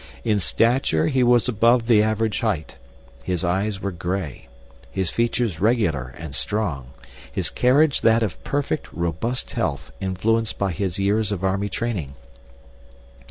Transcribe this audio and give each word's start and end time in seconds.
In 0.23 0.39
stature 0.39 1.05
he 1.09 1.21
was 1.21 1.47
above 1.47 1.85
the 1.85 2.01
average 2.01 2.39
height; 2.39 2.79
his 3.21 3.45
eyes 3.45 3.83
were 3.83 3.91
gray, 3.91 4.47
his 4.89 5.11
features 5.11 5.59
regular 5.59 6.07
and 6.17 6.33
strong; 6.33 6.87
his 7.31 7.51
carriage 7.51 8.01
that 8.01 8.23
of 8.23 8.43
perfect, 8.43 8.91
robust 8.91 9.51
health 9.51 9.91
influenced 9.99 10.57
by 10.57 10.71
his 10.71 10.97
years 10.97 11.31
of 11.31 11.43
army 11.43 11.69
training. 11.69 12.15